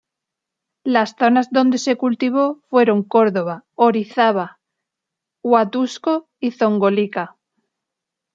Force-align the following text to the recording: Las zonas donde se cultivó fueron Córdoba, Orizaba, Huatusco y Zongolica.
Las 0.83 1.13
zonas 1.15 1.51
donde 1.51 1.77
se 1.77 1.95
cultivó 1.95 2.63
fueron 2.71 3.03
Córdoba, 3.03 3.65
Orizaba, 3.75 4.59
Huatusco 5.43 6.27
y 6.39 6.49
Zongolica. 6.49 7.37